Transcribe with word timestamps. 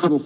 Velkomin 0.00 0.16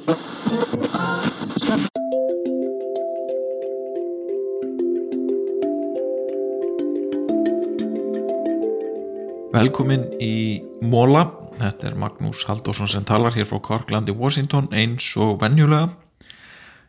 í 10.22 10.62
Móla, 10.78 11.26
þetta 11.58 11.88
er 11.88 11.98
Magnús 11.98 12.46
Haldásson 12.46 12.86
sem 12.86 13.02
talar 13.02 13.34
hér 13.34 13.50
frá 13.50 13.58
Korklandi, 13.58 14.14
Washington 14.14 14.70
eins 14.70 15.10
og 15.18 15.42
venjulega. 15.42 15.90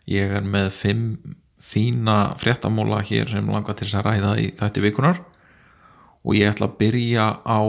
Ég 0.05 0.37
er 0.37 0.45
með 0.45 0.69
fimm 0.77 1.17
fína 1.57 2.37
fréttamóla 2.37 3.01
hér 3.01 3.33
sem 3.33 3.49
langar 3.49 3.73
til 3.73 3.89
þess 3.89 3.97
að 3.97 4.05
ræða 4.11 4.37
í 4.37 4.53
þætti 4.61 4.85
vikunar 4.85 5.25
og 6.21 6.37
ég 6.37 6.53
ætla 6.53 6.69
að 6.69 6.77
byrja 6.83 7.41
á 7.41 7.65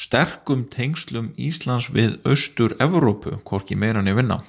sterkum 0.00 0.64
tengslum 0.70 1.32
Íslands 1.36 1.90
við 1.94 2.18
Austur-Evrópu, 2.26 3.38
hvorki 3.46 3.76
meira 3.78 4.02
niður 4.02 4.22
vinna. 4.22 4.40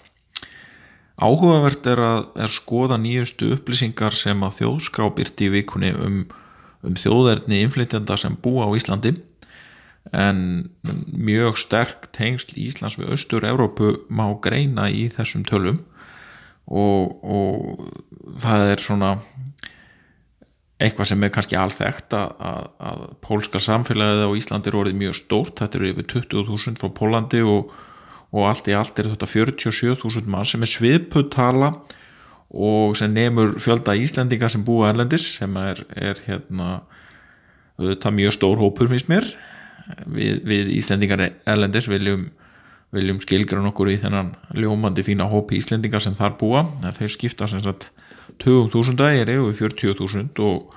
Áhugavert 1.16 1.86
er 1.88 2.02
að 2.04 2.24
er 2.44 2.52
skoða 2.52 2.98
nýjustu 3.00 3.54
upplýsingar 3.56 4.18
sem 4.18 4.42
að 4.44 4.58
þjóðskrá 4.62 5.12
byrti 5.16 5.48
í 5.48 5.54
vikunni 5.54 5.94
um 5.96 6.26
um 6.86 6.98
þjóðverðni 7.00 7.64
inflytjanda 7.66 8.18
sem 8.20 8.36
búa 8.42 8.70
á 8.70 8.76
Íslandi 8.78 9.16
en 10.14 10.40
mjög 11.10 11.58
sterk 11.58 12.10
tengsl 12.14 12.54
Íslands 12.62 13.00
við 13.00 13.16
Östur-Európu 13.16 13.96
má 14.14 14.28
greina 14.42 14.88
í 14.94 15.08
þessum 15.14 15.46
tölum 15.48 15.80
og, 16.70 17.16
og 17.26 18.38
það 18.42 18.74
er 18.74 18.84
svona 18.84 19.12
eitthvað 20.82 21.10
sem 21.12 21.24
er 21.24 21.32
kannski 21.32 21.58
alþekkt 21.60 22.16
að, 22.18 22.32
að, 22.50 22.64
að 22.90 23.04
pólska 23.24 23.62
samfélagið 23.64 24.26
á 24.28 24.38
Íslandi 24.40 24.72
er 24.72 24.80
orðið 24.82 24.98
mjög 25.00 25.18
stórt, 25.22 25.54
þetta 25.62 25.80
eru 25.80 25.92
yfir 25.94 26.08
20.000 26.12 26.82
frá 26.82 26.90
Pólandi 26.98 27.44
og, 27.48 27.72
og 28.36 28.48
allt 28.50 28.68
í 28.68 28.76
allt 28.76 29.00
er 29.00 29.14
þetta 29.14 29.30
47.000 29.32 30.32
mann 30.34 30.50
sem 30.50 30.66
er 30.66 30.72
sviðputtala 30.74 31.72
og 32.56 32.96
sem 33.00 33.12
nefnur 33.16 33.56
fjölda 33.64 33.96
Íslendingar 34.00 34.52
sem 34.52 34.64
búa 34.68 34.92
erlendis 34.92 35.26
sem 35.40 35.56
er, 35.60 35.82
er 35.96 36.20
hérna 36.28 36.82
þetta 37.80 38.12
mjög 38.16 38.36
stór 38.36 38.60
hópur 38.62 38.92
finnst 38.92 39.10
mér. 39.12 39.28
Við, 40.08 40.42
við 40.48 40.74
Íslendingar 40.78 41.24
erlendis 41.48 41.88
viljum, 41.92 42.30
viljum 42.96 43.20
skilgra 43.24 43.64
nokkur 43.64 43.92
í 43.92 43.98
þennan 44.02 44.34
ljómandi 44.56 45.04
fína 45.08 45.28
hópi 45.32 45.60
Íslendingar 45.60 46.04
sem 46.04 46.16
þar 46.18 46.38
búa. 46.40 46.64
Þeir 47.00 47.12
skipta 47.12 47.50
sem 47.52 47.64
sagt 47.64 47.90
20.000 48.42 49.08
er 49.22 49.32
yfir 49.36 49.74
40.000 49.76 50.42
og 50.44 50.74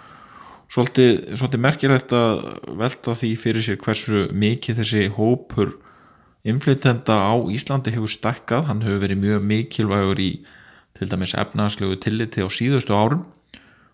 svolítið, 0.73 1.13
svolítið 1.39 1.65
merkilegt 1.65 2.15
að 2.17 2.43
velta 2.79 3.15
því 3.19 3.33
fyrir 3.41 3.65
sér 3.65 3.81
hversu 3.83 4.27
mikið 4.33 4.83
þessi 4.83 5.07
hópur 5.17 5.77
inflytenda 6.49 7.17
á 7.29 7.35
Íslandi 7.51 7.93
hefur 7.95 8.13
stakkað, 8.13 8.69
hann 8.69 8.85
hefur 8.85 9.03
verið 9.05 9.23
mjög 9.25 9.49
mikilvægur 9.49 10.23
í 10.23 10.31
til 10.99 11.11
dæmis 11.11 11.35
efnarslegu 11.39 11.99
tilliti 12.03 12.43
á 12.43 12.49
síðustu 12.51 12.95
árum 12.97 13.27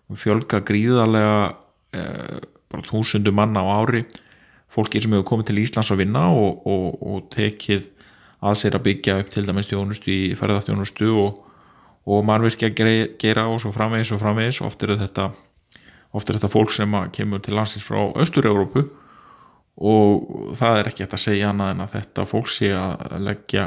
og 0.09 0.19
fjölga 0.19 0.61
gríðarlega 0.65 1.55
eh, 1.93 2.37
bara 2.71 2.85
þúsundu 2.85 3.33
manna 3.35 3.61
á 3.61 3.69
ári. 3.81 4.05
Fólki 4.73 5.01
sem 5.01 5.13
hefur 5.13 5.29
komið 5.31 5.51
til 5.51 5.61
Íslands 5.61 5.91
að 5.93 6.01
vinna 6.03 6.27
og, 6.33 6.65
og, 6.67 6.87
og 6.99 7.27
tekið 7.33 7.89
að 8.45 8.57
sér 8.59 8.77
að 8.77 8.85
byggja 8.89 9.19
upp 9.21 9.29
til 9.33 9.45
dæmis 9.47 9.69
þjónustu 9.69 10.11
í 10.11 10.33
ferðarþjónustu 10.37 11.11
og, 11.21 11.44
og 12.05 12.25
mannvirkja 12.27 12.69
gera 13.19 13.47
og 13.49 13.61
svo 13.63 13.71
framvegis 13.73 14.13
og 14.13 14.21
framvegis. 14.21 14.61
Oft 14.65 14.83
er 14.85 14.95
þetta, 14.99 15.31
oft 16.13 16.29
er 16.29 16.37
þetta 16.37 16.51
fólk 16.53 16.73
sem 16.75 16.99
kemur 17.15 17.41
til 17.43 17.57
landsins 17.57 17.85
frá 17.87 17.99
Östur-Európu 18.13 18.85
og 19.75 20.53
það 20.55 20.79
er 20.79 20.89
ekki 20.89 21.03
hægt 21.03 21.17
að 21.17 21.25
segja 21.25 21.49
annað 21.51 21.73
en 21.73 21.83
að 21.83 21.95
þetta 21.97 22.27
fólk 22.29 22.51
sé 22.53 22.69
að 22.77 23.17
leggja 23.25 23.65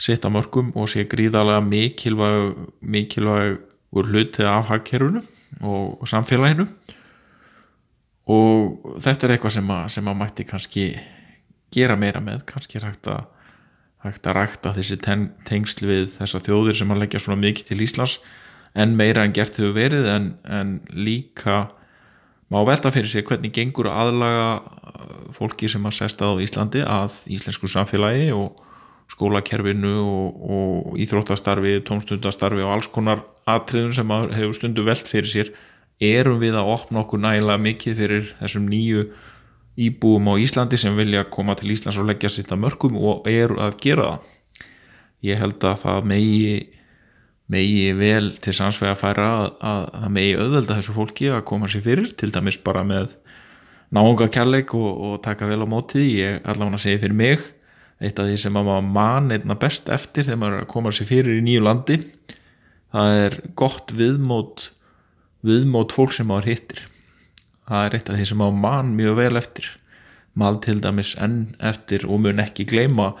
sitt 0.00 0.24
að 0.24 0.36
mörgum 0.38 0.70
og 0.80 0.88
sé 0.88 1.04
gríðarlega 1.10 1.60
mikilvæg 1.66 2.62
mikilvægur 2.80 4.08
hlutið 4.08 4.48
af 4.48 4.70
hagkerfunu 4.70 5.20
og 5.66 6.08
samfélaginu. 6.08 6.64
Og 8.30 8.96
þetta 9.02 9.26
er 9.26 9.34
eitthvað 9.34 9.56
sem 9.58 9.70
að, 9.74 9.84
sem 9.90 10.08
að 10.08 10.18
mætti 10.22 10.46
kannski 10.46 10.84
gera 11.74 11.96
meira 11.98 12.22
með, 12.22 12.44
kannski 12.48 12.80
hægt 12.80 13.10
að 13.10 13.26
hægt 14.04 14.26
að 14.26 14.36
rækta 14.38 14.74
þessi 14.76 14.96
tengsl 15.00 15.86
við 15.88 16.06
þessa 16.16 16.40
þjóðir 16.46 16.78
sem 16.78 16.92
að 16.92 17.02
leggja 17.02 17.20
svona 17.20 17.40
mikið 17.42 17.70
til 17.70 17.82
Íslands 17.84 18.16
en 18.78 18.96
meira 18.96 19.26
en 19.26 19.34
gert 19.36 19.58
hefur 19.58 19.74
verið 19.76 20.08
en, 20.08 20.32
en 20.46 20.78
líka 20.94 21.66
má 22.50 22.62
velta 22.66 22.92
fyrir 22.94 23.10
sig 23.10 23.26
hvernig 23.26 23.52
gengur 23.54 23.90
aðlaga 23.90 24.60
fólki 25.36 25.68
sem 25.70 25.84
að 25.86 25.98
sesta 26.00 26.30
á 26.30 26.34
Íslandi 26.42 26.82
að 26.86 27.20
íslensku 27.30 27.70
samfélagi 27.70 28.30
og 28.34 28.58
skólakerfinu 29.10 29.96
og, 30.02 30.38
og 30.54 30.98
íþróttastarfi, 31.02 31.80
tómstundastarfi 31.86 32.62
og 32.62 32.76
alls 32.76 32.88
konar 32.90 33.24
atriðum 33.50 33.94
sem 33.94 34.14
hefur 34.36 34.56
stundu 34.58 34.84
veld 34.86 35.08
fyrir 35.08 35.30
sér. 35.30 35.52
Erum 36.00 36.38
við 36.40 36.56
að 36.56 36.70
opna 36.72 37.02
okkur 37.02 37.20
nægilega 37.20 37.60
mikið 37.60 37.98
fyrir 37.98 38.30
þessum 38.38 38.68
nýju 38.70 39.08
íbúum 39.80 40.28
á 40.28 40.34
Íslandi 40.42 40.78
sem 40.80 40.96
vilja 40.98 41.24
koma 41.32 41.56
til 41.58 41.72
Íslands 41.74 41.98
og 42.00 42.08
leggja 42.10 42.30
sitt 42.32 42.52
að 42.52 42.64
mörgum 42.66 42.98
og 43.00 43.28
eru 43.30 43.58
að 43.62 43.78
gera 43.84 44.10
það. 44.10 44.28
Ég 45.30 45.40
held 45.40 45.64
að 45.68 45.80
það 45.84 46.10
megi 46.10 46.52
megi 47.50 47.86
vel 47.98 48.30
til 48.38 48.54
samsvega 48.54 48.94
að 48.94 49.00
færa 49.00 49.28
að, 49.36 49.46
að 49.66 49.86
það 49.94 50.12
megi 50.16 50.34
auðvelda 50.38 50.76
þessu 50.78 50.92
fólki 50.94 51.30
að 51.34 51.46
koma 51.50 51.70
sér 51.70 51.82
fyrir, 51.82 52.12
til 52.14 52.30
dæmis 52.30 52.60
bara 52.62 52.84
með 52.86 53.16
náunga 53.90 54.28
kærleik 54.30 54.74
og, 54.78 54.90
og 54.90 55.16
taka 55.24 55.48
vel 55.50 55.64
á 55.66 55.68
mótið, 55.68 56.06
ég 56.20 56.46
allavega 56.46 56.78
segi 56.78 57.00
fyrir 57.02 57.18
mig 57.18 57.42
eitt 58.00 58.20
af 58.20 58.28
því 58.28 58.36
sem 58.40 58.54
maður 58.56 58.86
mann 58.86 59.32
einna 59.34 59.56
best 59.60 59.90
eftir 59.92 60.24
þegar 60.24 60.40
maður 60.40 60.62
að 60.62 60.70
koma 60.72 60.92
sér 60.94 61.08
fyrir 61.10 61.36
í 61.36 61.44
nýju 61.44 61.64
landi 61.66 61.98
það 62.94 63.18
er 63.26 63.36
gott 63.60 63.92
viðmót 63.96 64.70
viðmót 65.46 65.92
fólk 65.96 66.14
sem 66.16 66.28
maður 66.30 66.52
hittir 66.54 66.86
það 67.70 67.86
er 67.86 67.96
eitt 67.96 68.10
af 68.10 68.18
því 68.18 68.28
sem 68.28 68.40
maður 68.42 68.62
mann 68.66 68.94
mjög 68.98 69.18
vel 69.22 69.40
eftir. 69.40 69.72
Maður 70.38 70.62
til 70.66 70.78
dæmis 70.84 71.16
enn 71.22 71.40
eftir 71.70 72.06
og 72.06 72.22
mun 72.26 72.42
ekki 72.42 72.66
gleyma 72.70 73.12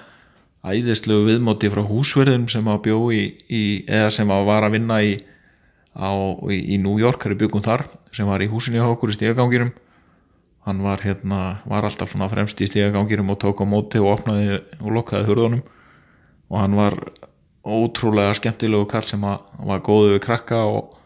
æðislegu 0.60 1.24
viðmóti 1.30 1.70
frá 1.72 1.80
húsverðum 1.88 2.48
sem 2.52 2.66
maður 2.66 2.82
bjó 2.84 2.98
í, 3.16 3.22
í 3.48 3.62
eða 3.88 4.10
sem 4.12 4.28
maður 4.28 4.50
var 4.50 4.66
að 4.66 4.74
vinna 4.76 4.98
í, 5.00 5.14
á, 5.96 6.10
í, 6.52 6.58
í 6.76 6.80
New 6.82 6.98
York, 7.00 7.22
það 7.22 7.32
er 7.32 7.40
byggum 7.46 7.64
þar 7.64 7.86
sem 8.12 8.28
var 8.28 8.44
í 8.44 8.50
húsinni 8.50 8.82
á 8.82 8.90
okkur 8.90 9.14
í 9.14 9.16
stígaganginum 9.16 9.72
hann 10.66 10.82
var 10.84 11.00
hérna 11.02 11.60
var 11.64 11.86
alltaf 11.88 12.12
svona 12.12 12.28
fremst 12.28 12.60
í 12.60 12.68
stígagangirum 12.68 13.32
og 13.32 13.40
tók 13.40 13.62
á 13.64 13.66
móti 13.66 14.00
og 14.00 14.18
opnaði 14.18 14.60
og 14.80 14.90
lokkaði 14.92 15.28
hurðunum. 15.28 15.62
Og 16.50 16.56
hann 16.60 16.76
var 16.76 16.96
ótrúlega 17.64 18.34
skemmtilegu 18.36 18.86
kall 18.90 19.06
sem 19.06 19.24
að, 19.24 19.40
var 19.66 19.82
góðu 19.84 20.14
við 20.14 20.22
krakka 20.26 20.62
og, 20.68 20.96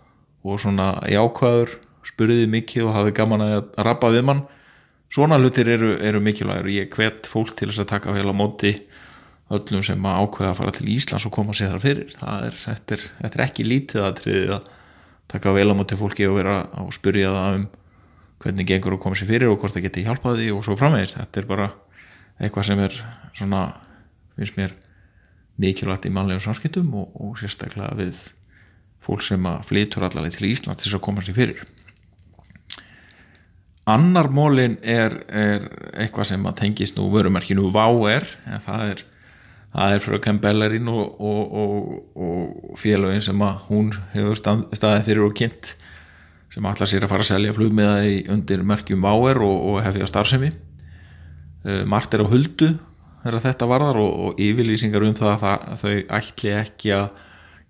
og 0.45 0.61
svona 0.63 0.95
jákvæður 1.11 1.77
spurði 2.05 2.49
mikið 2.51 2.89
og 2.89 2.97
hafði 2.99 3.15
gaman 3.17 3.45
að 3.45 3.71
rappa 3.87 4.11
við 4.15 4.27
mann. 4.31 4.43
Svona 5.13 5.39
hlutir 5.39 5.69
eru, 5.71 5.95
eru 6.03 6.21
mikilvægur 6.23 6.73
ég 6.75 6.91
hvet 6.95 7.29
fólk 7.31 7.55
til 7.57 7.71
þess 7.71 7.85
að 7.85 7.93
taka 7.93 8.15
á 8.15 8.35
móti 8.35 8.75
öllum 9.53 9.85
sem 9.85 10.01
ákveða 10.01 10.51
að 10.51 10.59
fara 10.59 10.73
til 10.75 10.89
Íslands 10.89 11.27
og 11.29 11.35
koma 11.35 11.55
sér 11.55 11.75
þar 11.75 11.85
fyrir. 11.85 12.13
Er, 12.17 12.57
þetta, 12.57 12.97
er, 12.97 13.07
þetta 13.21 13.39
er 13.39 13.45
ekki 13.45 13.67
lítið 13.67 14.07
að, 14.09 14.23
að 14.57 14.69
taka 15.31 15.53
á 15.53 15.77
móti 15.77 15.99
fólki 16.01 16.27
og 16.29 16.39
vera 16.41 16.61
að 16.73 16.93
spurja 16.97 17.33
það 17.35 17.59
um 17.61 17.67
hvernig 18.45 18.69
gengur 18.69 18.97
að 18.97 19.03
koma 19.05 19.19
sér 19.19 19.31
fyrir 19.31 19.53
og 19.53 19.61
hvort 19.61 19.77
það 19.77 19.87
geti 19.87 20.05
hjálpaði 20.05 20.51
og 20.53 20.65
svo 20.67 20.77
framvegist, 20.77 21.17
þetta 21.21 21.41
er 21.41 21.47
bara 21.49 21.69
eitthvað 22.41 22.67
sem 22.69 22.83
er 22.83 22.97
svona 23.33 23.61
finnst 24.35 24.59
mér 24.59 24.75
mikilvægt 25.63 26.09
í 26.09 26.13
mannlegum 26.13 26.43
samskiptum 26.43 26.91
og, 26.99 27.15
og 27.15 27.39
sérstaklega 27.41 27.95
við 27.99 28.21
fólk 29.05 29.23
sem 29.25 29.49
að 29.49 29.65
flytur 29.69 30.07
allaveg 30.09 30.35
til 30.35 30.51
Ísland 30.51 30.81
til 30.81 30.89
þess 30.89 30.99
að 30.99 31.05
koma 31.07 31.25
sér 31.25 31.39
fyrir 31.39 31.63
annar 33.91 34.31
mólin 34.33 34.79
er, 34.81 35.19
er 35.29 35.67
eitthvað 35.93 36.31
sem 36.33 36.47
að 36.49 36.61
tengist 36.63 36.97
nú 36.97 37.11
vörumarkinu 37.13 37.69
VAU-R 37.75 38.29
en 38.49 38.63
það 38.65 38.87
er 38.95 39.05
er 39.75 39.99
fröken 39.99 40.39
Bellerín 40.39 40.87
og, 40.89 41.17
og, 41.19 41.95
og 42.15 42.77
félagin 42.79 43.25
sem 43.25 43.41
að 43.43 43.65
hún 43.69 43.91
hefur 44.13 44.39
staðið 44.39 45.09
fyrir 45.09 45.27
og 45.27 45.35
kynnt 45.35 45.75
sem 46.55 46.67
allar 46.71 46.87
sér 46.87 47.03
að 47.03 47.11
fara 47.11 47.25
að 47.25 47.31
selja 47.33 47.55
flugmiða 47.57 47.97
undir 48.31 48.63
merkjum 48.63 49.03
Váer 49.03 49.41
og, 49.43 49.57
og 49.73 49.81
hefja 49.83 50.07
starfsemi. 50.07 50.53
Uh, 51.65 51.83
margt 51.91 52.15
er 52.15 52.23
á 52.23 52.31
huldu 52.31 52.71
þegar 53.25 53.41
þetta 53.49 53.69
varðar 53.69 53.99
og, 53.99 54.13
og 54.29 54.43
yfirlýsingar 54.45 55.07
um 55.09 55.17
það 55.19 55.33
að, 55.33 55.43
það 55.43 55.67
að 55.73 55.83
þau 55.83 56.19
ætli 56.21 56.55
ekki 56.61 56.95
að 56.95 57.07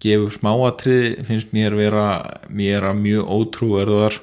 gefa 0.05 0.31
smáatrið 0.35 1.07
finnst 1.25 1.55
mér 1.57 1.79
vera 1.79 2.07
mér 2.53 2.91
að 2.91 3.01
mjög 3.01 3.31
ótrúverðar 3.39 4.19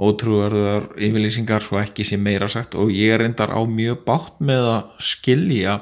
ótrúverðar 0.00 0.88
yfirlýsingar 0.96 1.64
svo 1.64 1.80
ekki 1.80 2.06
sem 2.08 2.22
meira 2.22 2.48
sagt. 2.48 2.76
Og 2.78 2.92
ég 2.94 3.12
er 3.14 3.24
endar 3.26 3.52
á 3.52 3.60
mjög 3.68 4.04
bátt 4.06 4.40
með 4.40 4.68
að 4.74 4.92
skilja 5.10 5.78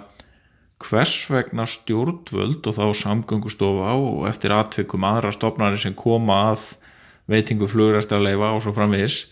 hvers 0.82 1.14
vegna 1.30 1.66
stjórnvöld 1.66 2.66
og 2.66 2.76
þá 2.76 2.84
samgöngustofa 3.00 3.94
og 3.98 4.26
eftir 4.30 4.54
atvikum 4.54 5.06
aðra 5.06 5.32
stofnarnir 5.34 5.82
sem 5.82 5.96
koma 5.98 6.38
að 6.52 6.72
veitingu 7.30 7.66
flugræstarleifa 7.68 8.52
og 8.54 8.62
svo 8.64 8.72
framvis 8.76 9.24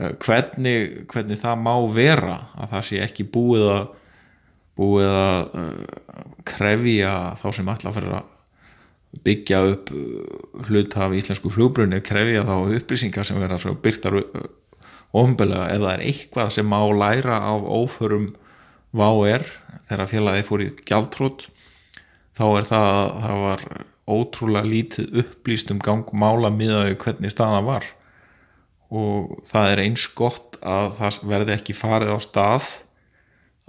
eh, 0.00 0.14
hvernig, 0.24 1.04
hvernig 1.10 1.40
það 1.40 1.64
má 1.66 1.74
vera 1.92 2.38
að 2.56 2.72
það 2.74 2.86
sé 2.88 3.02
ekki 3.04 3.28
búið 3.32 3.66
að 3.76 3.88
búið 4.80 5.10
að 5.12 5.56
uh, 5.60 5.96
krefja 6.48 7.14
þá 7.40 7.48
sem 7.52 7.68
ætla 7.68 7.90
að 7.90 7.96
fyrir 7.98 8.14
að 8.16 8.28
byggja 9.26 9.60
upp 9.72 9.90
hlut 10.68 10.96
af 10.96 11.14
íslensku 11.18 11.50
flugbrunni 11.50 11.98
krefja 12.06 12.44
þá 12.46 12.56
upplýsingar 12.78 13.26
sem 13.26 13.40
vera 13.42 13.58
byrtar 13.82 14.20
ofnbölega 15.10 15.70
ef 15.74 15.82
það 15.82 15.94
er 15.94 16.04
eitthvað 16.06 16.52
sem 16.54 16.68
má 16.70 16.78
læra 16.94 17.40
af 17.50 17.66
óförum 17.66 18.28
VAR 18.94 19.46
þegar 19.88 20.10
félagi 20.10 20.46
fór 20.46 20.62
í 20.62 20.68
gjaldtrótt 20.86 21.48
þá 22.38 22.44
er 22.60 22.68
það 22.70 22.90
að 22.90 23.16
það 23.24 23.42
var 23.44 23.64
ótrúlega 24.10 24.66
lítið 24.66 25.18
upplýst 25.22 25.70
um 25.74 25.80
gangmála 25.82 26.50
miðaðu 26.54 26.96
hvernig 27.02 27.32
staðan 27.32 27.66
var. 27.68 27.88
Og 28.90 29.36
það 29.46 29.72
er 29.72 29.82
eins 29.84 30.06
gott 30.18 30.58
að 30.66 30.94
það 30.98 31.18
verði 31.30 31.56
ekki 31.56 31.76
farið 31.78 32.14
á 32.14 32.18
stað 32.24 32.70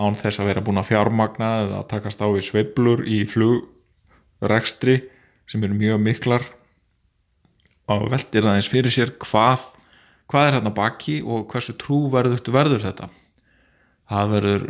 án 0.01 0.17
þess 0.17 0.41
að 0.41 0.49
vera 0.49 0.63
búin 0.65 0.81
að 0.81 0.89
fjármagna 0.89 1.49
eða 1.65 1.81
að 1.81 1.89
takast 1.93 2.23
á 2.25 2.27
í 2.33 2.41
sveiblur 2.45 3.03
í 3.05 3.19
flugrekstri 3.29 4.97
sem 5.51 5.63
eru 5.67 5.75
mjög 5.75 5.99
miklar 6.03 6.45
og 7.91 8.07
veldir 8.11 8.47
aðeins 8.47 8.69
fyrir 8.71 8.93
sér 8.93 9.11
hvað, 9.19 9.65
hvað 10.31 10.47
er 10.47 10.57
hérna 10.57 10.73
baki 10.75 11.17
og 11.25 11.49
hversu 11.51 11.75
trúverðugt 11.79 12.47
verður 12.53 12.85
þetta. 12.85 13.09
Það 14.11 14.35
verður 14.35 14.63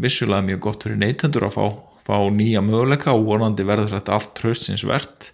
vissulega 0.00 0.44
mjög 0.44 0.60
gott 0.66 0.84
fyrir 0.84 1.00
neytendur 1.00 1.46
að 1.48 1.56
fá, 1.56 1.64
fá 2.04 2.16
nýja 2.32 2.62
möguleika 2.64 3.14
og 3.16 3.24
vonandi 3.28 3.64
verður 3.68 3.94
þetta 3.96 4.16
allt 4.16 4.34
tröstsins 4.36 4.84
verðt 4.88 5.30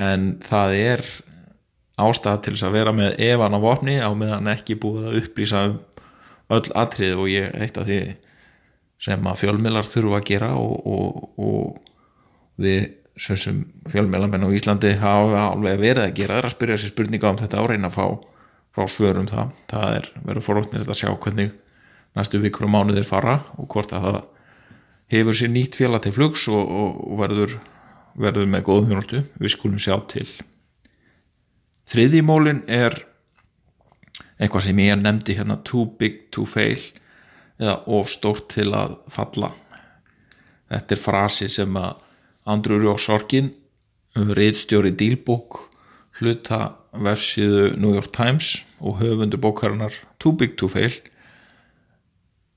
en 0.00 0.34
það 0.44 0.76
er 0.76 1.04
ástæða 1.96 2.42
til 2.44 2.54
þess 2.54 2.68
að 2.68 2.76
vera 2.76 2.92
með 2.92 3.20
evan 3.24 3.56
á 3.56 3.60
vopni 3.60 3.96
á 3.96 4.12
meðan 4.12 4.52
ekki 4.52 4.76
búið 4.80 5.08
að 5.08 5.18
upplýsa 5.22 5.62
um 5.70 5.78
öll 6.52 6.68
atrið 6.78 7.16
og 7.22 7.30
ég 7.32 7.56
eitt 7.56 7.80
af 7.80 7.88
því 7.88 8.00
sem 9.02 9.28
að 9.28 9.40
fjölmilar 9.40 9.88
þurfa 9.88 10.20
að 10.20 10.28
gera 10.28 10.50
og, 10.60 10.76
og, 10.84 11.24
og 11.40 12.60
við 12.60 12.92
sem 13.16 13.62
fjölmilamenn 13.88 14.44
á 14.44 14.50
Íslandi 14.52 14.92
hafa 15.00 15.46
alveg 15.54 15.78
verið 15.80 16.02
að 16.04 16.16
gera 16.18 16.40
er 16.40 16.48
að 16.48 16.56
spyrja 16.56 16.80
sér 16.80 16.92
spurninga 16.92 17.30
um 17.32 17.38
þetta 17.40 17.62
áreina 17.62 17.88
að 17.88 17.96
fá 17.96 18.06
frá 18.76 18.88
svörum 18.92 19.28
það. 19.30 19.54
Það 19.70 19.94
er 19.96 20.10
verið 20.26 20.44
forrótnir 20.44 20.84
að 20.84 20.98
sjá 21.00 21.08
hvernig 21.14 21.54
næstu 22.16 22.40
vikur 22.42 22.68
og 22.68 22.74
mánuðir 22.74 23.08
fara 23.08 23.38
og 23.56 23.68
hvort 23.72 23.94
að 23.96 24.06
það 24.08 24.20
hefur 25.14 25.38
sér 25.38 25.52
nýtt 25.54 25.78
félag 25.80 26.04
til 26.04 26.14
flugs 26.16 26.46
og, 26.52 26.76
og 26.76 27.18
verður, 27.22 27.56
verður 28.20 28.52
með 28.52 28.66
góðum 28.68 28.92
hjálptu 28.92 29.24
við 29.40 29.54
skulum 29.54 29.80
sjá 29.80 29.96
til. 30.12 30.28
Þriðjimólin 31.86 32.64
er 32.68 32.98
eitthvað 34.36 34.68
sem 34.68 34.80
ég 34.82 34.98
nefndi 35.00 35.36
hérna 35.38 35.60
too 35.64 35.86
big 35.98 36.26
to 36.34 36.44
fail 36.48 36.80
eða 37.56 37.78
of 37.96 38.10
stórt 38.12 38.50
til 38.52 38.68
að 38.76 38.98
falla. 39.12 39.52
Þetta 40.68 40.96
er 40.96 41.00
frasi 41.00 41.48
sem 41.52 41.78
að 41.80 42.02
Andrew 42.46 42.78
Ross 42.82 43.06
Sorkin 43.08 43.50
reyðstjóri 44.16 44.94
dílbók 44.96 45.58
hluta 46.20 46.76
vefsíðu 46.96 47.74
New 47.76 47.92
York 47.92 48.12
Times 48.14 48.62
og 48.80 49.00
höfundu 49.02 49.36
bókarinnar 49.40 49.92
Too 50.18 50.32
Big 50.32 50.56
to 50.56 50.68
Fail 50.70 50.94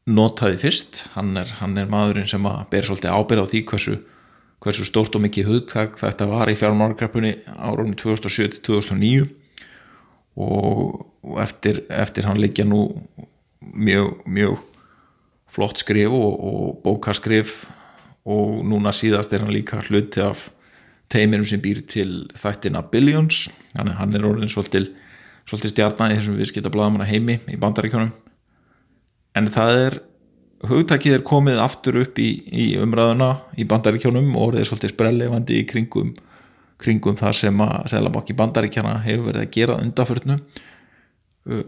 notaði 0.09 0.59
fyrst. 0.63 1.03
Hann 1.15 1.35
er, 1.37 1.49
hann 1.59 1.77
er 1.77 1.89
maðurinn 1.91 2.29
sem 2.29 2.45
að 2.47 2.63
ber 2.71 2.87
svolítið 2.87 3.13
ábyrð 3.13 3.43
á 3.45 3.51
því 3.51 3.63
hversu, 3.71 3.97
hversu 4.63 4.87
stórt 4.87 5.17
og 5.17 5.25
mikið 5.25 5.49
hugtak 5.51 5.99
þetta 5.99 6.29
var 6.31 6.51
í 6.51 6.57
fjármárgrafpunni 6.59 7.35
árunum 7.57 7.97
2007-2009 7.99 9.27
og, 10.39 11.03
eftir, 11.43 11.83
eftir 11.91 12.29
hann 12.29 12.39
liggja 12.39 12.65
nú 12.67 12.85
mjög, 13.75 14.23
mjög 14.25 14.63
flott 15.49 15.81
skrif 15.81 16.13
og, 16.13 16.39
og 16.39 16.79
bókaskrif 16.85 17.65
og 18.27 18.63
núna 18.67 18.93
síðast 18.95 19.33
er 19.33 19.43
hann 19.43 19.53
líka 19.53 19.81
hluti 19.87 20.23
af 20.23 20.49
teiminum 21.09 21.47
sem 21.49 21.61
býr 21.61 21.81
til 21.89 22.27
þættina 22.37 22.83
Billions. 22.91 23.47
Hann 23.77 23.89
er, 23.89 23.97
hann 23.99 24.15
er 24.15 24.27
orðin 24.27 24.51
svolítið, 24.51 24.91
svolítið 25.49 25.73
stjarnan 25.73 26.13
í 26.13 26.19
þessum 26.19 26.37
viðskipta 26.39 26.71
bladamanna 26.73 27.07
heimi 27.09 27.39
í 27.49 27.57
bandaríkjónum 27.59 28.13
en 29.37 29.51
það 29.53 29.81
er 29.85 29.99
hugtakið 30.69 31.19
er 31.19 31.25
komið 31.25 31.61
aftur 31.63 32.01
upp 32.01 32.17
í, 32.19 32.31
í 32.51 32.71
umræðuna 32.81 33.29
í 33.57 33.67
bandaríkjónum 33.69 34.33
og 34.35 34.49
orðið 34.49 34.63
er 34.63 34.69
svolítið 34.69 34.93
sprellefandi 34.93 35.59
í 35.61 35.67
kringum, 35.69 36.11
kringum 36.81 37.19
það 37.19 37.37
sem 37.43 37.63
að 37.63 37.77
Selabokk 37.93 38.33
í 38.33 38.37
bandaríkjana 38.39 38.97
hefur 39.05 39.29
verið 39.29 39.45
að 39.45 39.53
gera 39.55 39.79
undaförnu 39.79 40.39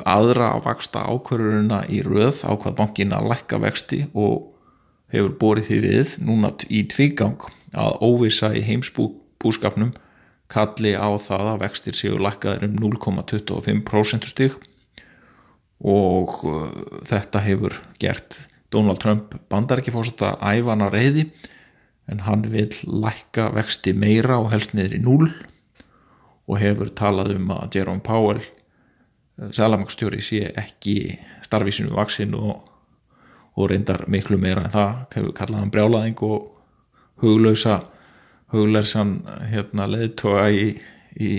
aðra 0.05 0.51
að 0.55 0.65
vaksta 0.67 1.05
ákvarðurina 1.07 1.85
í 1.89 2.01
röð 2.05 2.43
á 2.45 2.51
hvað 2.53 2.75
bankin 2.77 3.15
að 3.15 3.29
lækka 3.31 3.61
vexti 3.63 4.03
og 4.11 4.51
hefur 5.11 5.35
borið 5.41 5.67
því 5.67 5.79
við 5.85 6.15
núna 6.27 6.53
í 6.69 6.85
tvígang 6.91 7.49
að 7.77 7.99
óvisa 8.03 8.51
í 8.55 8.63
heimsbúskapnum 8.67 9.91
kalli 10.51 10.93
á 10.95 11.09
það 11.21 11.53
að 11.53 11.61
vextir 11.63 11.97
séu 11.97 12.19
lækkaður 12.19 12.67
um 12.67 12.77
0,25% 12.83 14.27
stík 14.31 14.57
og 15.81 16.41
uh, 16.45 16.67
þetta 17.07 17.41
hefur 17.45 17.77
gert 18.01 18.41
Donald 18.71 19.01
Trump 19.03 19.35
bandar 19.51 19.81
ekki 19.81 19.93
fórst 19.95 20.21
að 20.23 20.39
æfana 20.43 20.91
reyði 20.91 21.27
en 22.11 22.23
hann 22.27 22.45
vil 22.51 22.69
lækka 22.85 23.49
vexti 23.55 23.93
meira 23.95 24.39
og 24.41 24.51
helst 24.53 24.75
niður 24.75 24.97
í 24.97 25.01
0 25.03 25.29
og 26.51 26.59
hefur 26.59 26.91
talað 26.97 27.35
um 27.37 27.53
að 27.55 27.79
Jerome 27.79 28.03
Powell 28.05 28.41
uh, 28.41 29.49
Salamakstjóri 29.55 30.21
sé 30.23 30.51
ekki 30.59 31.15
starfísinu 31.47 31.95
vaksinn 31.95 32.35
og 32.37 32.67
og 33.55 33.71
reyndar 33.71 34.05
miklu 34.07 34.37
meira 34.39 34.65
en 34.65 34.73
það 34.73 34.91
hefur 35.15 35.33
kallað 35.35 35.63
hann 35.63 35.73
brjálaðing 35.73 36.21
og 36.27 36.51
huglausa 37.21 37.81
huglausan 38.51 39.19
hérna, 39.51 39.87
leðtoga 39.89 40.47
í, 40.51 40.73
í 41.19 41.31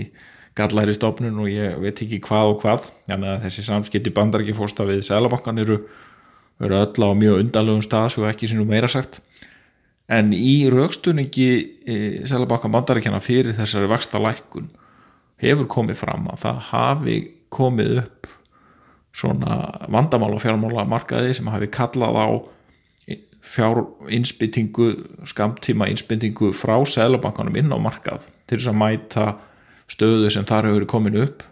gallæri 0.57 0.95
stofnun 0.97 1.41
og 1.43 1.49
ég 1.51 1.77
veit 1.81 2.01
ekki 2.05 2.21
hvað 2.23 2.53
og 2.53 2.59
hvað. 2.63 2.89
Þannig 3.09 3.31
að 3.31 3.45
þessi 3.47 3.65
samskipti 3.67 4.13
bandar 4.13 4.43
ekki 4.43 4.57
fórsta 4.57 4.85
við 4.87 5.03
Sælabankan 5.07 5.61
eru, 5.63 5.79
eru 6.61 6.79
öll 6.79 7.05
á 7.05 7.09
mjög 7.17 7.43
undalögum 7.45 7.85
stað 7.85 8.15
svo 8.15 8.27
ekki 8.29 8.51
nú 8.57 8.67
meira 8.69 8.89
sagt. 8.91 9.21
En 10.11 10.33
í 10.35 10.65
raukstunningi 10.73 11.49
e, 11.85 11.97
Sælabankan 12.29 12.73
bandar 12.73 12.99
ekki 12.99 13.11
hana 13.11 13.23
fyrir 13.23 13.57
þessari 13.57 13.89
vaksta 13.91 14.21
lækkun 14.21 14.69
hefur 15.43 15.69
komið 15.69 15.99
fram 15.99 16.27
að 16.31 16.45
það 16.45 16.61
hafi 16.71 17.17
komið 17.53 17.97
upp 18.03 18.22
svona 19.13 19.61
vandamál 19.93 20.33
og 20.33 20.41
fjármála 20.41 20.87
markaði 20.89 21.35
sem 21.37 21.49
hafi 21.53 21.69
kallað 21.73 22.17
á 22.17 22.27
fjár 23.43 23.83
insbyttingu 24.09 24.93
skamtíma 25.29 25.87
insbyttingu 25.91 26.53
frá 26.57 26.79
Sælabankanum 26.87 27.57
inn 27.59 27.73
á 27.75 27.77
markað 27.77 28.25
til 28.47 28.57
þess 28.57 28.71
að 28.71 28.79
mæta 28.79 29.25
stöðu 29.91 30.31
sem 30.33 30.45
þar 30.47 30.71
hefur 30.71 30.87
komin 30.89 31.19
upp. 31.25 31.43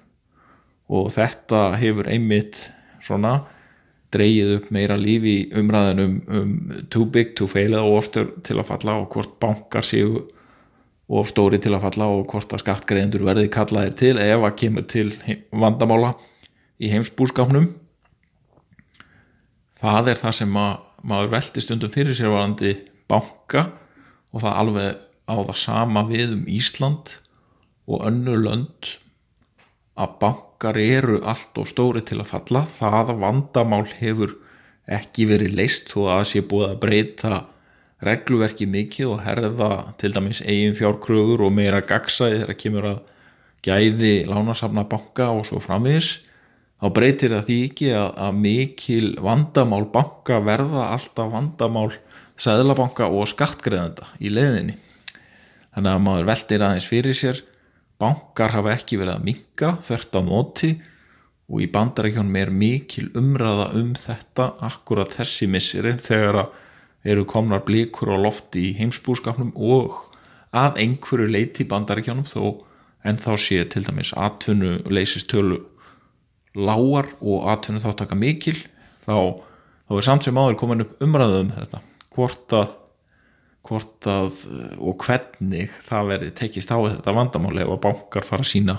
Og 0.92 1.12
þetta 1.14 1.76
hefur 1.80 2.10
einmitt 2.12 2.70
svona 3.04 3.42
dreyið 4.12 4.56
upp 4.58 4.72
meira 4.76 4.98
lífi 5.00 5.52
umræðinum 5.56 6.18
um 6.28 6.56
too 6.92 7.06
big 7.06 7.36
to 7.38 7.48
fail 7.48 7.72
eða 7.72 7.98
ofstur 8.00 8.32
til 8.44 8.58
að 8.60 8.68
falla 8.74 8.98
og 9.00 9.14
hvort 9.14 9.38
bankar 9.40 9.86
séu 9.88 10.26
ofstóri 11.12 11.60
til 11.62 11.76
að 11.76 11.86
falla 11.86 12.10
og 12.12 12.26
hvort 12.32 12.52
að 12.56 12.64
skattgreðendur 12.64 13.24
verði 13.28 13.52
kallaðir 13.52 13.96
til 14.00 14.14
ef 14.20 14.44
að 14.48 14.58
kemur 14.64 14.88
til 14.92 15.08
vandamála 15.52 16.12
í 16.82 16.90
heimsbúrskapnum 16.92 17.70
það 19.82 20.14
er 20.14 20.22
það 20.22 20.38
sem 20.42 20.58
að, 20.62 20.74
maður 21.06 21.34
veldi 21.36 21.64
stundum 21.64 21.94
fyrir 21.94 22.18
sér 22.18 22.34
varandi 22.34 22.76
banka 23.10 23.68
og 24.32 24.44
það 24.44 24.60
alveg 24.64 25.00
á 25.32 25.36
það 25.36 25.58
sama 25.62 26.04
við 26.10 26.36
um 26.36 26.44
Ísland 26.50 27.16
og 27.90 28.06
önnu 28.08 28.38
lönd 28.40 28.96
að 30.02 30.18
bankar 30.22 30.80
eru 30.80 31.20
allt 31.28 31.58
og 31.60 31.70
stóri 31.70 32.02
til 32.06 32.22
að 32.22 32.32
falla. 32.32 32.64
Það 32.66 33.14
vandamál 33.22 33.86
hefur 34.00 34.36
ekki 34.92 35.28
verið 35.30 35.58
leist 35.60 35.92
þó 35.92 36.06
að 36.06 36.14
það 36.14 36.28
sé 36.32 36.44
búið 36.52 36.68
að 36.70 36.80
breyta 36.86 37.42
regluverki 38.02 38.66
mikið 38.70 39.12
og 39.12 39.24
herða 39.26 39.72
til 40.02 40.14
dæmis 40.16 40.42
eigin 40.42 40.78
fjárkrögur 40.78 41.44
og 41.46 41.54
meira 41.54 41.84
gagsæði 41.86 42.42
þegar 42.42 42.60
kemur 42.64 42.88
að 42.96 43.02
gæði 43.62 44.14
lánasafna 44.30 44.88
banka 44.90 45.30
og 45.36 45.46
svo 45.50 45.62
framvegis 45.62 46.16
þá 46.82 46.88
breytir 46.96 47.36
það 47.36 47.48
því 47.48 47.58
ekki 47.68 47.90
að, 47.94 48.08
að 48.26 48.40
mikil 48.42 49.08
vandamál 49.22 49.84
banka 49.94 50.40
verða 50.42 50.88
alltaf 50.96 51.30
vandamál 51.34 51.92
sæðlabanka 52.42 53.10
og 53.14 53.30
skattgreðenda 53.30 54.08
í 54.20 54.32
leðinni 54.34 54.78
þannig 55.76 55.92
að 55.92 56.06
maður 56.08 56.30
veldir 56.32 56.66
aðeins 56.66 56.90
fyrir 56.90 57.18
sér 57.18 57.44
bankar 58.02 58.56
hafa 58.56 58.74
ekki 58.74 58.98
verið 58.98 59.20
að 59.20 59.28
minga 59.28 59.76
þvert 59.86 60.18
á 60.18 60.22
móti 60.26 60.72
og 61.52 61.62
í 61.62 61.68
bandarækjónum 61.72 62.40
er 62.40 62.52
mikil 62.56 63.10
umræða 63.20 63.68
um 63.78 63.92
þetta 64.00 64.48
akkurat 64.66 65.14
þessi 65.14 65.50
missirinn 65.52 66.02
þegar 66.02 66.48
eru 67.04 67.26
komnar 67.30 67.62
blíkur 67.68 68.14
á 68.14 68.18
lofti 68.18 68.70
í 68.70 68.74
heimsbúskapnum 68.80 69.52
og 69.56 70.00
að 70.56 70.82
einhverju 70.84 71.30
leiti 71.30 71.66
í 71.66 71.70
bandarækjónum 71.70 72.26
þó 72.30 72.64
en 73.06 73.22
þá 73.22 73.32
sé 73.42 73.62
til 73.70 73.84
dæmis 73.86 74.14
atvinnu 74.18 74.80
leysistölu 74.90 75.60
lágar 76.58 77.10
og 77.22 77.48
aðtunum 77.52 77.84
þá 77.84 77.92
taka 78.02 78.18
mikil 78.20 78.58
þá, 79.04 79.40
þá 79.88 79.96
er 79.98 80.06
samt 80.06 80.28
sem 80.28 80.38
áður 80.38 80.60
komin 80.60 80.86
upp 80.86 81.04
umræðu 81.04 81.42
um 81.46 81.52
þetta. 81.56 81.82
Hvort 82.12 82.56
að, 82.58 82.78
hvort 83.68 84.08
að 84.12 84.40
og 84.80 85.06
hvernig 85.06 85.76
það 85.88 86.10
verði 86.12 86.32
tekist 86.42 86.74
á 86.74 86.78
þetta 86.80 87.16
vandamáli 87.16 87.64
ef 87.64 87.76
að 87.76 87.84
bankar 87.88 88.28
fara 88.28 88.46
að 88.46 88.52
sína 88.52 88.78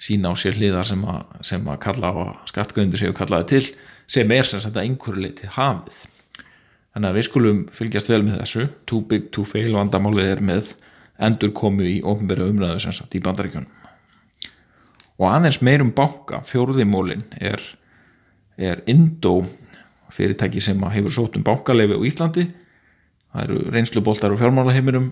sína 0.00 0.32
á 0.32 0.34
sér 0.40 0.56
hliðar 0.56 0.88
sem 0.88 1.02
að, 1.04 1.34
sem 1.44 1.66
að 1.68 1.82
kalla 1.84 2.10
á 2.10 2.24
skattgöndur 2.48 3.00
séu 3.00 3.16
kallaði 3.16 3.50
til 3.52 3.66
sem 4.10 4.32
er 4.32 4.48
sem 4.48 4.62
þetta 4.64 4.82
einhverju 4.86 5.26
leiti 5.26 5.50
hafið. 5.54 5.98
Þannig 6.90 7.10
að 7.10 7.18
við 7.18 7.26
skulum 7.28 7.60
fylgjast 7.70 8.08
vel 8.10 8.24
með 8.26 8.40
þessu. 8.40 8.64
Too 8.88 9.04
big 9.06 9.28
to 9.36 9.44
fail 9.46 9.76
vandamálið 9.76 10.32
er 10.32 10.40
með 10.42 10.72
endur 11.22 11.52
komu 11.54 11.86
í 11.86 12.00
ofnbæra 12.02 12.48
umræðu 12.50 12.80
sem 12.82 12.96
sagt 12.96 13.14
í 13.14 13.22
bandaríkjunum 13.22 13.79
og 15.20 15.26
aðeins 15.28 15.60
meirum 15.64 15.92
banka. 15.96 16.40
Fjóruðimólin 16.48 17.26
er, 17.40 17.60
er 18.56 18.80
Indo 18.88 19.42
fyrirtæki 20.10 20.62
sem 20.64 20.80
hefur 20.94 21.14
sótt 21.14 21.36
um 21.38 21.44
bankaleifi 21.46 21.98
á 22.00 22.06
Íslandi. 22.08 22.46
Það 23.30 23.44
eru 23.44 23.60
reynsluboltar 23.70 24.32
og 24.34 24.40
fjármálaheiminum 24.40 25.10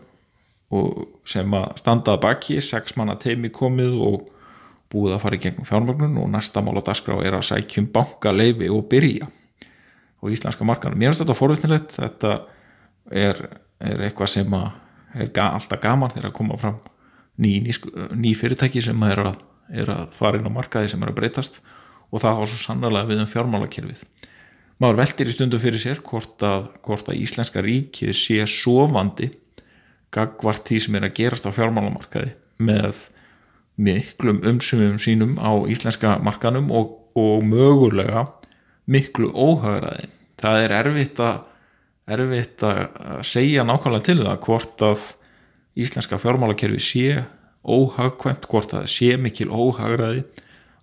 sem 1.28 1.54
að 1.54 1.68
standaða 1.78 2.22
baki. 2.24 2.58
Sex 2.64 2.96
manna 2.98 3.18
teimi 3.20 3.52
komið 3.54 4.00
og 4.08 4.26
búið 4.88 5.18
að 5.18 5.24
fara 5.24 5.36
í 5.36 5.42
gegnum 5.42 5.68
fjármögnun 5.68 6.20
og 6.22 6.30
næsta 6.32 6.62
mál 6.64 6.80
á 6.80 6.82
dagskrá 6.88 7.18
er 7.20 7.36
að 7.36 7.50
sækjum 7.50 7.90
bankaleifi 7.92 8.70
og 8.72 8.86
byrja 8.88 9.28
og 10.18 10.32
íslenska 10.32 10.64
markanum. 10.66 10.98
Mér 10.98 11.12
finnst 11.12 11.22
þetta 11.22 11.36
forvittnilegt 11.36 11.92
þetta 11.98 12.32
er, 13.12 13.42
er 13.84 14.06
eitthvað 14.08 14.32
sem 14.32 14.56
er 14.56 15.28
alltaf 15.44 15.82
gaman 15.82 16.12
þegar 16.14 16.32
að 16.32 16.38
koma 16.40 16.56
fram 16.60 16.78
ný, 17.38 17.58
ný, 17.62 17.76
ný 18.16 18.32
fyrirtæki 18.36 18.82
sem 18.84 19.04
er 19.06 19.22
að, 19.28 19.44
er 19.68 19.90
að 19.92 20.14
fara 20.16 20.38
inn 20.38 20.48
á 20.48 20.52
markaði 20.52 20.92
sem 20.92 21.02
er 21.04 21.12
að 21.12 21.18
breytast 21.20 21.60
og 22.08 22.22
það 22.22 22.38
har 22.38 22.50
svo 22.50 22.60
sannlega 22.62 23.08
við 23.08 23.22
um 23.24 23.30
fjármálakerfið. 23.30 24.02
Maður 24.78 25.00
veldir 25.02 25.28
í 25.28 25.34
stundu 25.34 25.58
fyrir 25.60 25.82
sér 25.82 26.00
hvort 26.06 26.42
að, 26.46 26.68
hvort 26.86 27.10
að 27.10 27.20
Íslenska 27.24 27.62
ríkið 27.64 28.14
sé 28.16 28.44
sofandi 28.48 29.32
gagvart 30.14 30.68
því 30.68 30.80
sem 30.84 30.96
er 30.96 31.08
að 31.08 31.16
gerast 31.18 31.48
á 31.48 31.52
fjármálamarkaði 31.52 32.32
með 32.64 33.02
miklum 33.78 34.40
umsumum 34.46 34.96
sínum 35.02 35.36
á 35.38 35.52
íslenska 35.70 36.16
markanum 36.24 36.70
og, 36.74 36.94
og 37.18 37.44
mögulega 37.46 38.24
miklu 38.88 39.30
óhagræði. 39.34 40.08
Það 40.38 40.64
er 40.64 40.74
erfitt 40.78 41.20
að 41.22 41.44
erfitt 42.08 42.64
að 42.64 43.22
segja 43.26 43.66
nákvæmlega 43.68 44.06
til 44.06 44.18
það 44.22 44.38
hvort 44.46 44.84
að 44.86 45.04
íslenska 45.78 46.18
fjármálakerfi 46.22 46.80
sé 46.82 47.08
óhagkvæmt, 47.68 48.48
hvort 48.50 48.72
að 48.72 48.84
það 48.84 48.92
sé 48.94 49.16
mikil 49.20 49.50
óhagræði 49.52 50.24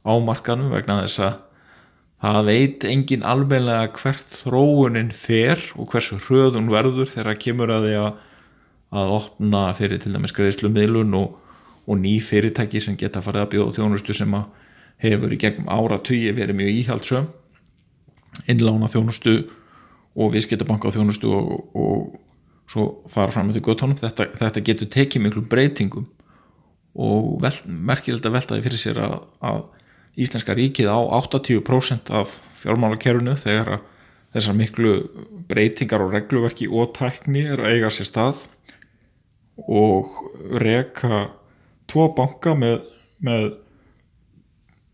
á 0.06 0.14
markanum 0.22 0.72
vegna 0.74 1.02
þess 1.04 1.24
að 1.26 1.40
það 2.26 2.50
veit 2.50 2.86
engin 2.90 3.26
alveglega 3.28 3.90
hvert 4.00 4.38
þróunin 4.42 5.12
fer 5.14 5.62
og 5.76 5.90
hversu 5.92 6.20
hröðun 6.26 6.72
verður 6.74 7.10
þegar 7.12 7.42
kemur 7.42 7.74
að 7.74 7.88
því 7.88 7.96
að, 8.02 8.12
að 9.02 9.16
opna 9.20 9.64
fyrir 9.78 10.02
til 10.02 10.14
dæmis 10.16 10.34
greiðslumiðlun 10.38 11.18
og, 11.20 11.36
og 11.86 12.00
ný 12.02 12.18
fyrirtæki 12.24 12.82
sem 12.82 12.98
geta 12.98 13.24
farið 13.26 13.46
að 13.46 13.52
bjóða 13.56 13.76
þjónustu 13.80 14.16
sem 14.18 14.38
hefur 15.04 15.36
í 15.36 15.42
gegnum 15.42 15.70
ára 15.70 16.00
tugi 16.00 16.32
verið 16.34 16.62
mjög 16.62 16.80
íhaldsum 16.82 17.30
innlána 18.52 18.90
þjónustu 18.92 19.36
og 20.16 20.32
viðskiptabanka 20.34 20.94
þjónustu 20.96 21.32
og, 21.36 21.52
og 21.76 22.16
svo 22.72 22.88
fara 23.12 23.34
fram 23.34 23.50
með 23.50 23.60
því 23.60 23.66
gottónum 23.68 24.00
þetta, 24.00 24.30
þetta 24.40 24.64
getur 24.66 24.92
tekið 24.96 25.26
miklu 25.26 25.44
breytingum 25.52 26.08
og 26.96 27.36
vel, 27.44 27.54
merkilegt 27.68 28.28
að 28.28 28.38
veltaði 28.38 28.66
fyrir 28.66 28.82
sér 28.82 29.02
að, 29.04 29.18
að 29.44 29.64
Íslenska 30.16 30.56
ríkið 30.56 30.88
á 30.88 31.00
80% 31.28 32.12
af 32.16 32.32
fjármálakerfinu 32.62 33.36
þegar 33.40 33.82
þessar 34.36 34.56
miklu 34.56 34.94
breytingar 35.50 36.04
og 36.06 36.14
regluverki 36.16 36.70
og 36.72 36.94
tækni 36.96 37.44
er 37.52 37.64
að 37.64 37.76
eiga 37.76 37.92
sér 37.92 38.08
stað 38.08 38.46
og 39.68 40.12
reka 40.60 41.26
tvo 41.92 42.10
banka 42.16 42.56
með, 42.60 42.82
með 43.24 43.54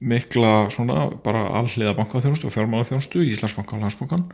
mikla 0.01 0.72
svona 0.74 1.08
bara 1.24 1.48
alliða 1.62 1.96
bankaþjónustu 1.98 2.50
og 2.50 2.55
fjármálaþjónustu 2.55 3.22
Íslandsbanka 3.25 3.77
og 3.77 3.86
Landsbankan 3.86 4.25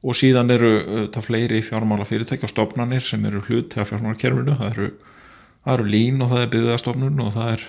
og 0.00 0.16
síðan 0.16 0.52
eru 0.52 0.72
það 1.12 1.26
fleiri 1.26 1.60
fjármálafyrirtæki 1.64 2.46
og 2.48 2.52
stofnanir 2.52 3.04
sem 3.04 3.24
eru 3.28 3.42
hlut 3.48 3.70
til 3.72 3.88
fjármálakerfinu 3.88 4.56
það 4.60 4.70
eru, 4.70 4.90
það 5.64 5.76
eru 5.76 5.88
lín 5.92 6.24
og 6.24 6.32
það 6.32 6.44
er 6.44 6.52
byggðastofnun 6.54 7.22
og 7.24 7.32
það, 7.36 7.54
er, 7.54 7.64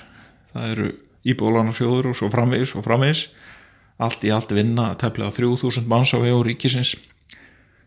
það 0.53 0.74
eru 0.74 0.89
íbúðlánarsjóður 1.31 2.12
og 2.12 2.17
svo 2.17 2.29
framvegis 2.33 2.75
og 2.77 2.86
framvegis. 2.86 3.24
Allt 4.01 4.24
í 4.25 4.31
allt 4.33 4.53
vinna 4.55 4.91
tefla 4.98 5.29
3000 5.33 5.89
manns 5.89 6.13
á 6.15 6.19
vegu 6.21 6.41
ríkisins. 6.48 6.95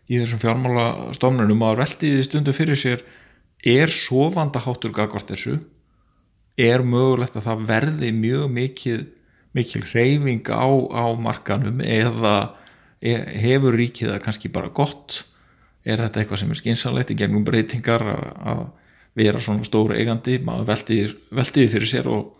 Í 0.05 0.21
þessum 0.21 0.41
fjármálastofnunum 0.43 1.63
og 1.65 1.73
að 1.73 1.81
veltiði 1.81 2.25
stundu 2.27 2.53
fyrir 2.55 2.79
sér 2.79 3.01
er 3.65 3.91
svo 3.91 4.29
vandaháttur 4.33 4.93
gagvart 4.95 5.33
þessu? 5.33 5.57
Er 6.55 6.85
mögulegt 6.85 7.35
að 7.35 7.49
það 7.49 7.65
verði 7.67 8.11
mjög 8.15 8.45
mikil, 8.53 8.99
mikil 9.57 9.81
hreyfing 9.89 10.45
á, 10.53 10.69
á 10.69 11.05
markanum 11.19 11.81
eða 11.83 12.53
e, 13.01 13.17
hefur 13.41 13.75
ríkið 13.75 14.13
það 14.13 14.23
kannski 14.29 14.53
bara 14.53 14.71
gott? 14.71 15.25
Er 15.83 15.99
þetta 16.05 16.21
eitthvað 16.21 16.43
sem 16.43 16.53
er 16.53 16.61
skynsanlegt 16.61 17.11
í 17.11 17.19
gegnum 17.19 17.43
breytingar 17.45 18.05
að 18.05 18.63
vera 19.15 19.39
svona 19.41 19.63
stóru 19.63 19.95
eigandi 19.95 20.39
maður 20.43 20.71
veltiði, 20.71 21.69
fyrir 21.71 21.89
sér 21.89 22.09
og 22.11 22.33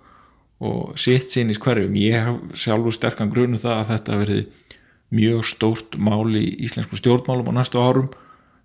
og 0.63 0.95
sitt 0.99 1.29
sínist 1.31 1.63
hverjum. 1.63 1.95
Ég 1.99 2.15
hef 2.15 2.61
sjálfur 2.63 2.95
sterkan 2.95 3.31
grunu 3.31 3.57
um 3.57 3.61
það 3.61 3.79
að 3.79 3.89
þetta 3.91 4.19
verði 4.21 4.41
mjög 5.15 5.47
stórt 5.49 5.97
mál 5.99 6.31
í 6.35 6.45
íslensku 6.65 6.99
stjórnmálum 6.99 7.51
á 7.51 7.57
næstu 7.59 7.81
árum 7.81 8.09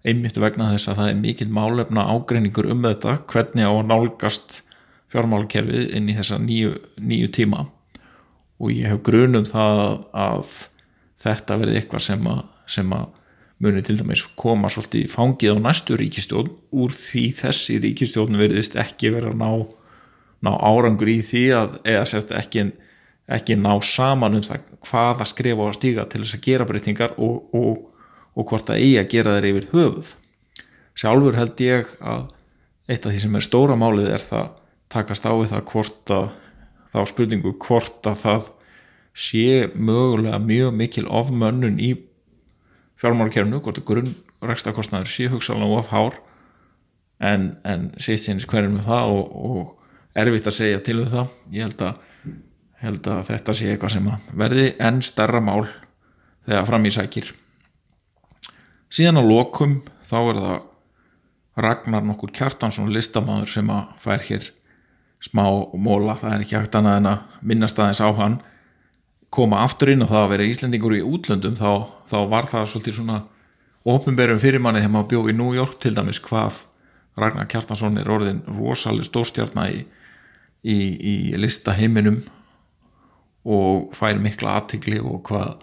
einmitt 0.07 0.39
vegna 0.41 0.71
þess 0.73 0.89
að 0.89 1.01
það 1.01 1.11
er 1.11 1.19
mikill 1.21 1.51
málefna 1.53 2.07
ágreiningur 2.15 2.71
um 2.73 2.87
þetta 2.87 3.19
hvernig 3.29 3.69
á 3.69 3.73
að 3.75 3.89
nálgast 3.91 4.61
fjármálakerfið 5.13 5.97
inn 5.99 6.09
í 6.09 6.17
þessa 6.17 6.39
nýju, 6.41 6.77
nýju 7.03 7.31
tíma. 7.35 7.67
Og 8.61 8.73
ég 8.73 8.89
hef 8.93 9.03
grunum 9.05 9.45
það 9.49 10.07
að 10.15 10.55
þetta 11.21 11.59
verði 11.61 11.81
eitthvað 11.81 12.07
sem 12.07 12.31
að, 12.31 12.43
sem 12.71 12.95
að 12.97 13.20
muni 13.61 13.83
til 13.85 13.99
dæmis 14.01 14.23
koma 14.41 14.71
svolítið 14.73 15.11
fangið 15.13 15.59
á 15.61 15.65
næstu 15.67 15.99
ríkistjórn 16.01 16.55
úr 16.73 16.95
því 16.97 17.27
þessi 17.43 17.77
ríkistjórn 17.85 18.39
verðist 18.41 18.79
ekki 18.81 19.13
verið 19.13 19.35
að 19.35 19.43
ná 19.43 19.51
ná 20.45 20.55
árangur 20.57 21.11
í 21.11 21.21
því 21.25 21.45
að 21.57 21.77
eða 21.93 22.07
sérst 22.09 22.33
ekki, 22.37 22.67
ekki 23.29 23.57
ná 23.61 23.73
saman 23.85 24.39
um 24.39 24.45
það 24.47 24.71
hvaða 24.89 25.27
skrifa 25.29 25.69
að 25.69 25.77
stíga 25.79 26.07
til 26.09 26.23
þess 26.25 26.39
að 26.39 26.47
gera 26.47 26.69
breytingar 26.69 27.17
og, 27.21 27.51
og, 27.57 27.83
og 28.35 28.49
hvort 28.49 28.73
að 28.73 28.81
eigi 28.81 29.01
að 29.03 29.11
gera 29.15 29.37
þeir 29.37 29.49
yfir 29.51 29.69
höfuð. 29.75 30.13
Sjálfur 31.01 31.39
held 31.39 31.65
ég 31.65 31.93
að 32.01 32.31
eitt 32.91 33.05
af 33.05 33.13
því 33.13 33.25
sem 33.25 33.37
er 33.37 33.47
stóra 33.47 33.77
málið 33.79 34.15
er 34.15 34.25
það 34.25 34.55
takast 34.91 35.29
á 35.29 35.33
við 35.37 35.53
það 35.53 35.67
hvort 35.75 36.15
að 36.17 36.31
þá 36.91 37.01
spurningu 37.13 37.53
hvort 37.63 38.09
að 38.11 38.23
það 38.25 38.49
sé 39.21 39.45
mögulega 39.77 40.41
mjög 40.43 40.73
mikil 40.79 41.05
ofmönnun 41.07 41.79
í 41.83 41.93
fjármálakerfnu 43.01 43.61
hvort 43.65 43.81
að 43.81 43.89
grunnrækstakostnaður 43.91 45.13
sé 45.13 45.29
hugsalega 45.33 45.81
of 45.81 45.91
hár 45.93 46.19
en, 47.21 47.55
en 47.65 47.89
sitt 48.01 48.23
sinns 48.25 48.47
hverjum 48.49 48.79
með 48.79 48.89
það 48.89 49.15
og, 49.17 49.37
og 49.51 50.19
erfitt 50.21 50.49
að 50.51 50.57
segja 50.57 50.81
til 50.85 50.99
um 51.03 51.11
það. 51.11 51.37
Ég 51.55 51.69
held 51.69 51.85
að, 51.87 52.01
held 52.85 53.13
að 53.13 53.23
þetta 53.31 53.57
sé 53.57 53.71
eitthvað 53.73 53.95
sem 53.97 54.11
verði 54.43 54.67
enn 54.89 55.01
starra 55.05 55.43
mál 55.45 55.63
þegar 56.49 56.69
fram 56.69 56.89
í 56.89 56.95
sækir. 56.95 57.33
Síðan 58.91 59.23
á 59.23 59.25
lokum 59.25 59.81
þá 60.09 60.19
er 60.21 60.43
það 60.45 60.59
Ragnar 61.61 62.05
nokkur 62.07 62.31
Kjartansson 62.33 62.93
listamæður 62.95 63.51
sem 63.53 63.71
að 63.75 63.89
fær 64.01 64.23
hér 64.29 64.45
smá 65.21 65.43
móla, 65.77 66.15
það 66.17 66.33
er 66.33 66.45
ekki 66.45 66.57
hægt 66.57 66.77
annað 66.79 67.01
en 67.01 67.09
að 67.11 67.41
minnast 67.51 67.81
aðeins 67.81 68.01
á 68.01 68.09
hann 68.17 68.39
koma 69.31 69.63
aftur 69.65 69.93
inn 69.93 70.03
og 70.05 70.11
það 70.11 70.25
að 70.25 70.33
vera 70.35 70.49
Íslendingur 70.51 70.97
í 70.97 71.05
útlöndum 71.07 71.55
þá, 71.59 71.87
þá 72.11 72.19
var 72.33 72.51
það 72.51 72.73
svolítið 72.73 72.99
svona 72.99 73.21
ofinberðum 73.89 74.43
fyrirmanni 74.43 74.83
þegar 74.83 74.95
maður 74.97 75.11
bjóð 75.13 75.31
í 75.31 75.39
New 75.39 75.55
York 75.57 75.79
til 75.81 75.95
dæmis 75.97 76.21
hvað 76.25 76.65
Ragnar 77.21 77.49
Kjartansson 77.51 77.99
er 78.01 78.11
orðin 78.11 78.43
rosalega 78.59 79.07
stórstjarnar 79.07 79.73
í 79.75 79.81
í, 80.65 80.77
í 80.77 81.15
listaheiminum 81.41 82.21
og 83.49 83.95
fær 83.97 84.21
mikla 84.21 84.59
aðtikli 84.61 85.01
og 85.01 85.23
hvað, 85.29 85.63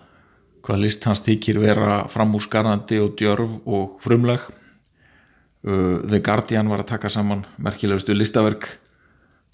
hvað 0.65 0.83
list 0.83 1.05
hans 1.05 1.24
þykir 1.25 1.62
vera 1.62 2.00
framúrskarandi 2.12 3.01
og 3.03 3.13
djörf 3.19 3.59
og 3.65 3.97
frumleg 4.03 4.41
uh, 4.47 6.01
The 6.07 6.21
Guardian 6.25 6.71
var 6.71 6.83
að 6.83 6.91
taka 6.95 7.13
saman 7.13 7.45
merkilegustu 7.62 8.17
listaverk 8.17 8.69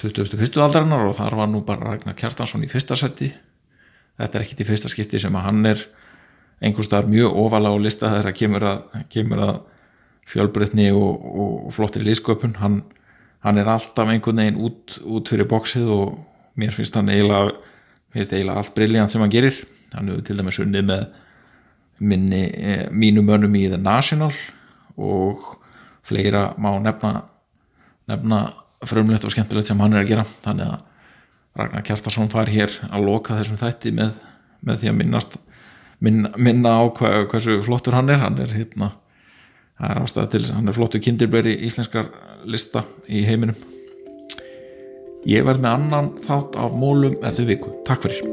2001. 0.01 0.55
aldarinnar 0.63 1.05
og 1.09 1.17
þar 1.19 1.37
var 1.37 1.51
nú 1.51 1.63
bara 1.67 1.91
Ragnar 1.91 2.15
Kjartansson 2.17 2.63
í 2.63 2.71
fyrsta 2.71 2.97
seti 2.99 3.33
þetta 4.19 4.39
er 4.39 4.45
ekkit 4.45 4.63
í 4.63 4.67
fyrsta 4.67 4.91
skipti 4.91 5.21
sem 5.21 5.35
að 5.35 5.47
hann 5.47 5.65
er 5.69 5.85
einhvers 6.63 6.87
staðar 6.87 7.09
mjög 7.11 7.37
ofala 7.43 7.73
á 7.73 7.77
lista 7.81 8.11
þegar 8.11 8.29
það 8.29 8.39
kemur 8.39 8.67
að, 8.69 8.97
kemur 9.11 9.45
að 9.47 9.55
fjölbreytni 10.33 10.91
og, 10.95 11.25
og 11.43 11.71
flottri 11.75 12.05
lísköpun 12.05 12.59
hann 12.61 12.83
hann 13.43 13.59
er 13.59 13.69
alltaf 13.69 14.09
einhvern 14.09 14.39
veginn 14.39 14.61
út, 14.63 14.97
út 15.03 15.29
fyrir 15.31 15.47
bóksið 15.51 15.89
og 15.91 16.15
mér 16.59 16.73
finnst 16.75 16.95
hann 16.95 17.11
eiginlega, 17.11 17.51
finnst 18.15 18.31
eiginlega 18.31 18.61
allt 18.61 18.75
brilljant 18.75 19.11
sem 19.11 19.23
hann 19.23 19.33
gerir. 19.33 19.57
Hann 19.93 20.09
hefur 20.09 20.23
til 20.27 20.39
dæmis 20.39 20.59
unnið 20.63 20.87
með 20.87 21.03
minni, 21.99 22.43
eh, 22.55 22.85
mínu 22.89 23.23
mönnum 23.25 23.55
í 23.59 23.67
The 23.69 23.79
National 23.81 24.31
og 24.97 25.43
fleira 26.07 26.53
má 26.57 26.71
nefna 26.81 27.25
nefna 28.07 28.39
frumlegt 28.83 29.25
og 29.25 29.31
skemmtilegt 29.31 29.67
sem 29.67 29.79
hann 29.79 29.93
er 29.93 30.03
að 30.03 30.11
gera. 30.13 30.25
Þannig 30.45 30.71
að 30.71 30.79
Ragnar 31.53 31.83
Kjartarsson 31.85 32.31
far 32.33 32.49
hér 32.49 32.73
að 32.89 33.05
loka 33.05 33.37
þessum 33.37 33.59
þætti 33.61 33.91
með, 33.93 34.13
með 34.65 34.79
því 34.81 34.89
að 34.89 34.95
minnast 34.97 35.35
minna, 36.01 36.31
minna 36.37 36.71
á 36.81 36.83
hva, 36.89 37.11
hversu 37.29 37.59
flottur 37.65 37.93
hann 37.93 38.09
er. 38.09 38.23
Hann 38.23 38.39
er 38.41 38.53
hérna 38.57 38.89
er 39.83 40.27
til, 40.31 40.45
hann 40.49 40.67
er 40.67 40.75
flottur 40.75 41.01
kindirberi 41.03 41.53
íslenskar 41.67 42.09
lista 42.45 42.83
í 43.07 43.23
heiminum. 43.27 43.57
Ég 45.29 45.45
verð 45.47 45.63
með 45.63 45.75
annan 45.77 46.09
þátt 46.25 46.57
af 46.59 46.73
mólum 46.75 47.15
eftir 47.23 47.47
viku, 47.47 47.71
takk 47.87 48.03
fyrir. 48.07 48.23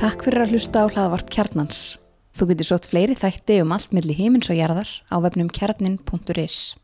Takk 0.00 0.24
fyrir 0.24 0.46
að 0.46 0.54
hlusta 0.54 0.86
á 0.86 0.86
hlaðavarp 0.88 1.28
kjarnans. 1.28 1.99
Þú 2.40 2.46
getur 2.54 2.66
sótt 2.70 2.86
fleiri 2.88 3.12
þætti 3.20 3.58
um 3.60 3.74
allt 3.76 3.90
milli 3.92 4.14
heimins 4.16 4.48
og 4.48 4.56
jarðar 4.56 4.88
á 5.12 5.20
vefnum 5.20 5.50
kjarnin.is. 5.52 6.79